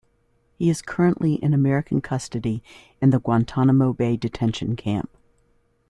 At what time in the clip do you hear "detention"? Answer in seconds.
4.17-4.75